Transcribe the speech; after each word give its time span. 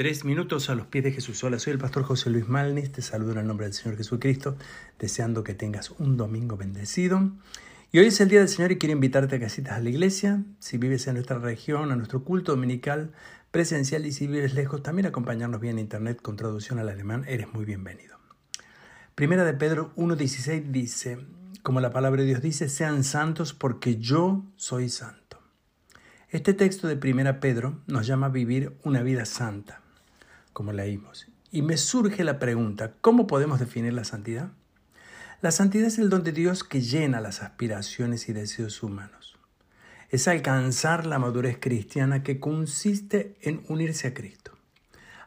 Tres 0.00 0.24
minutos 0.24 0.70
a 0.70 0.74
los 0.74 0.86
pies 0.86 1.04
de 1.04 1.12
Jesús. 1.12 1.44
Hola, 1.44 1.58
soy 1.58 1.74
el 1.74 1.78
pastor 1.78 2.04
José 2.04 2.30
Luis 2.30 2.48
Malnis. 2.48 2.90
Te 2.90 3.02
saludo 3.02 3.32
en 3.32 3.38
el 3.40 3.46
nombre 3.46 3.66
del 3.66 3.74
Señor 3.74 3.98
Jesucristo, 3.98 4.56
deseando 4.98 5.44
que 5.44 5.52
tengas 5.52 5.90
un 5.90 6.16
domingo 6.16 6.56
bendecido. 6.56 7.30
Y 7.92 7.98
hoy 7.98 8.06
es 8.06 8.18
el 8.22 8.30
Día 8.30 8.38
del 8.38 8.48
Señor 8.48 8.72
y 8.72 8.78
quiero 8.78 8.94
invitarte 8.94 9.36
a 9.36 9.38
que 9.38 9.44
asistas 9.44 9.74
a 9.74 9.80
la 9.80 9.90
iglesia. 9.90 10.42
Si 10.58 10.78
vives 10.78 11.06
en 11.06 11.16
nuestra 11.16 11.38
región, 11.38 11.92
a 11.92 11.96
nuestro 11.96 12.24
culto 12.24 12.52
dominical 12.52 13.12
presencial 13.50 14.06
y 14.06 14.12
si 14.12 14.26
vives 14.26 14.54
lejos, 14.54 14.82
también 14.82 15.04
acompañarnos 15.04 15.60
vía 15.60 15.72
en 15.72 15.78
internet 15.78 16.22
con 16.22 16.36
traducción 16.36 16.78
al 16.78 16.88
alemán. 16.88 17.26
Eres 17.28 17.52
muy 17.52 17.66
bienvenido. 17.66 18.16
Primera 19.14 19.44
de 19.44 19.52
Pedro 19.52 19.92
1.16 19.96 20.70
dice, 20.70 21.18
como 21.62 21.80
la 21.80 21.92
palabra 21.92 22.22
de 22.22 22.28
Dios 22.28 22.40
dice, 22.40 22.70
sean 22.70 23.04
santos 23.04 23.52
porque 23.52 23.98
yo 23.98 24.46
soy 24.56 24.88
santo. 24.88 25.42
Este 26.30 26.54
texto 26.54 26.88
de 26.88 26.96
Primera 26.96 27.38
Pedro 27.38 27.82
nos 27.86 28.06
llama 28.06 28.28
a 28.28 28.30
vivir 28.30 28.78
una 28.82 29.02
vida 29.02 29.26
santa, 29.26 29.82
como 30.52 30.72
leímos. 30.72 31.28
Y 31.52 31.62
me 31.62 31.76
surge 31.76 32.24
la 32.24 32.38
pregunta, 32.38 32.94
¿cómo 33.00 33.26
podemos 33.26 33.58
definir 33.58 33.92
la 33.92 34.04
santidad? 34.04 34.52
La 35.42 35.50
santidad 35.50 35.86
es 35.86 35.98
el 35.98 36.10
don 36.10 36.22
de 36.22 36.32
Dios 36.32 36.64
que 36.64 36.80
llena 36.80 37.20
las 37.20 37.42
aspiraciones 37.42 38.28
y 38.28 38.32
deseos 38.32 38.82
humanos. 38.82 39.38
Es 40.10 40.28
alcanzar 40.28 41.06
la 41.06 41.18
madurez 41.18 41.58
cristiana 41.58 42.22
que 42.22 42.40
consiste 42.40 43.36
en 43.40 43.62
unirse 43.68 44.08
a 44.08 44.14
Cristo, 44.14 44.52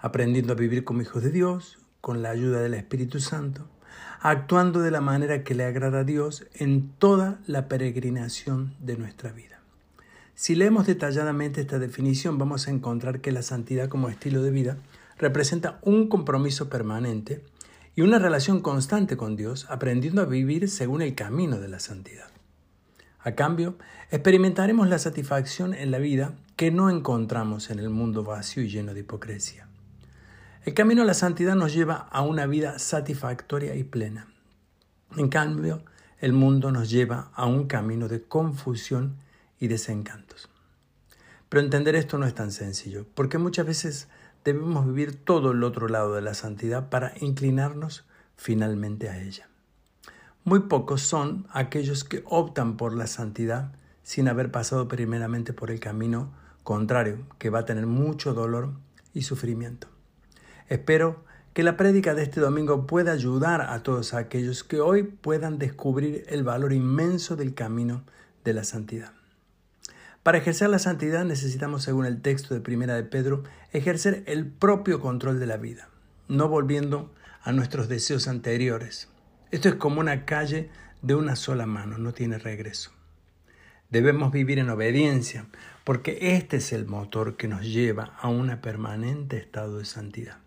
aprendiendo 0.00 0.52
a 0.52 0.56
vivir 0.56 0.84
como 0.84 1.02
hijos 1.02 1.22
de 1.22 1.30
Dios, 1.30 1.78
con 2.00 2.20
la 2.20 2.30
ayuda 2.30 2.60
del 2.60 2.74
Espíritu 2.74 3.20
Santo, 3.20 3.68
actuando 4.20 4.80
de 4.80 4.90
la 4.90 5.00
manera 5.00 5.44
que 5.44 5.54
le 5.54 5.64
agrada 5.64 6.00
a 6.00 6.04
Dios 6.04 6.46
en 6.54 6.90
toda 6.98 7.40
la 7.46 7.68
peregrinación 7.68 8.74
de 8.80 8.96
nuestra 8.96 9.32
vida. 9.32 9.60
Si 10.34 10.54
leemos 10.54 10.86
detalladamente 10.86 11.60
esta 11.60 11.78
definición, 11.78 12.38
vamos 12.38 12.66
a 12.66 12.70
encontrar 12.70 13.20
que 13.20 13.32
la 13.32 13.42
santidad 13.42 13.88
como 13.88 14.08
estilo 14.08 14.42
de 14.42 14.50
vida 14.50 14.76
representa 15.18 15.78
un 15.82 16.08
compromiso 16.08 16.68
permanente 16.68 17.44
y 17.94 18.02
una 18.02 18.18
relación 18.18 18.60
constante 18.60 19.16
con 19.16 19.36
Dios, 19.36 19.66
aprendiendo 19.68 20.22
a 20.22 20.26
vivir 20.26 20.68
según 20.68 21.02
el 21.02 21.14
camino 21.14 21.60
de 21.60 21.68
la 21.68 21.78
santidad. 21.78 22.28
A 23.20 23.32
cambio, 23.32 23.76
experimentaremos 24.10 24.88
la 24.88 24.98
satisfacción 24.98 25.74
en 25.74 25.90
la 25.90 25.98
vida 25.98 26.34
que 26.56 26.70
no 26.70 26.90
encontramos 26.90 27.70
en 27.70 27.78
el 27.78 27.90
mundo 27.90 28.24
vacío 28.24 28.62
y 28.62 28.68
lleno 28.68 28.94
de 28.94 29.00
hipocresía. 29.00 29.68
El 30.64 30.74
camino 30.74 31.02
a 31.02 31.04
la 31.04 31.14
santidad 31.14 31.54
nos 31.54 31.72
lleva 31.72 31.96
a 32.10 32.22
una 32.22 32.46
vida 32.46 32.78
satisfactoria 32.78 33.74
y 33.74 33.84
plena. 33.84 34.28
En 35.16 35.28
cambio, 35.28 35.82
el 36.20 36.32
mundo 36.32 36.70
nos 36.70 36.88
lleva 36.88 37.30
a 37.34 37.46
un 37.46 37.66
camino 37.66 38.08
de 38.08 38.22
confusión 38.22 39.16
y 39.58 39.68
desencantos. 39.68 40.48
Pero 41.48 41.62
entender 41.62 41.96
esto 41.96 42.16
no 42.16 42.26
es 42.26 42.34
tan 42.34 42.50
sencillo, 42.50 43.06
porque 43.14 43.38
muchas 43.38 43.66
veces 43.66 44.08
debemos 44.44 44.86
vivir 44.86 45.24
todo 45.24 45.52
el 45.52 45.62
otro 45.62 45.88
lado 45.88 46.14
de 46.14 46.22
la 46.22 46.34
santidad 46.34 46.88
para 46.88 47.12
inclinarnos 47.20 48.04
finalmente 48.36 49.08
a 49.08 49.20
ella. 49.20 49.48
Muy 50.44 50.60
pocos 50.60 51.02
son 51.02 51.46
aquellos 51.52 52.04
que 52.04 52.24
optan 52.26 52.76
por 52.76 52.94
la 52.94 53.06
santidad 53.06 53.72
sin 54.02 54.28
haber 54.28 54.50
pasado 54.50 54.88
primeramente 54.88 55.52
por 55.52 55.70
el 55.70 55.78
camino 55.78 56.32
contrario, 56.64 57.18
que 57.38 57.50
va 57.50 57.60
a 57.60 57.64
tener 57.64 57.86
mucho 57.86 58.34
dolor 58.34 58.70
y 59.14 59.22
sufrimiento. 59.22 59.88
Espero 60.68 61.24
que 61.52 61.62
la 61.62 61.76
prédica 61.76 62.14
de 62.14 62.22
este 62.22 62.40
domingo 62.40 62.86
pueda 62.86 63.12
ayudar 63.12 63.60
a 63.60 63.82
todos 63.82 64.14
aquellos 64.14 64.64
que 64.64 64.80
hoy 64.80 65.02
puedan 65.02 65.58
descubrir 65.58 66.24
el 66.28 66.44
valor 66.44 66.72
inmenso 66.72 67.36
del 67.36 67.54
camino 67.54 68.04
de 68.44 68.54
la 68.54 68.64
santidad. 68.64 69.12
Para 70.22 70.38
ejercer 70.38 70.70
la 70.70 70.78
santidad 70.78 71.24
necesitamos, 71.24 71.82
según 71.82 72.06
el 72.06 72.22
texto 72.22 72.54
de 72.54 72.60
Primera 72.60 72.94
de 72.94 73.02
Pedro, 73.02 73.42
ejercer 73.72 74.22
el 74.26 74.46
propio 74.46 75.00
control 75.00 75.40
de 75.40 75.46
la 75.46 75.56
vida, 75.56 75.88
no 76.28 76.48
volviendo 76.48 77.12
a 77.42 77.50
nuestros 77.50 77.88
deseos 77.88 78.28
anteriores. 78.28 79.08
Esto 79.50 79.68
es 79.68 79.74
como 79.74 79.98
una 80.00 80.24
calle 80.24 80.70
de 81.02 81.16
una 81.16 81.34
sola 81.34 81.66
mano, 81.66 81.98
no 81.98 82.12
tiene 82.12 82.38
regreso. 82.38 82.92
Debemos 83.90 84.30
vivir 84.30 84.60
en 84.60 84.70
obediencia, 84.70 85.46
porque 85.82 86.36
este 86.36 86.58
es 86.58 86.72
el 86.72 86.86
motor 86.86 87.36
que 87.36 87.48
nos 87.48 87.62
lleva 87.62 88.16
a 88.20 88.28
un 88.28 88.56
permanente 88.60 89.38
estado 89.38 89.78
de 89.78 89.84
santidad. 89.84 90.38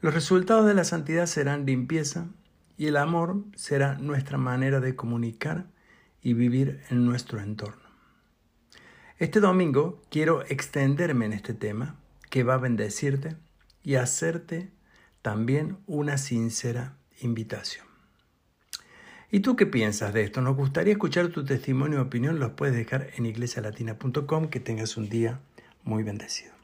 Los 0.00 0.14
resultados 0.14 0.66
de 0.66 0.72
la 0.72 0.84
santidad 0.84 1.26
serán 1.26 1.66
limpieza 1.66 2.28
y 2.78 2.86
el 2.86 2.96
amor 2.96 3.44
será 3.56 3.98
nuestra 3.98 4.38
manera 4.38 4.80
de 4.80 4.96
comunicar 4.96 5.66
y 6.22 6.32
vivir 6.32 6.80
en 6.88 7.04
nuestro 7.04 7.40
entorno. 7.40 7.87
Este 9.18 9.40
domingo 9.40 10.00
quiero 10.10 10.44
extenderme 10.44 11.26
en 11.26 11.32
este 11.32 11.52
tema 11.52 11.96
que 12.30 12.44
va 12.44 12.54
a 12.54 12.58
bendecirte 12.58 13.34
y 13.82 13.96
hacerte 13.96 14.70
también 15.22 15.78
una 15.88 16.18
sincera 16.18 16.96
invitación. 17.20 17.84
¿Y 19.32 19.40
tú 19.40 19.56
qué 19.56 19.66
piensas 19.66 20.14
de 20.14 20.22
esto? 20.22 20.40
Nos 20.40 20.56
gustaría 20.56 20.92
escuchar 20.92 21.28
tu 21.28 21.44
testimonio 21.44 21.98
y 21.98 22.02
opinión. 22.02 22.38
Los 22.38 22.52
puedes 22.52 22.76
dejar 22.76 23.10
en 23.16 23.26
iglesialatina.com. 23.26 24.50
Que 24.50 24.60
tengas 24.60 24.96
un 24.96 25.08
día 25.08 25.40
muy 25.82 26.04
bendecido. 26.04 26.57